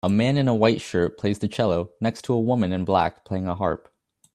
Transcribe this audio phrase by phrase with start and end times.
[0.03, 3.23] A man in a white shirt plays the cello next to a woman in black
[3.23, 3.87] playing a harp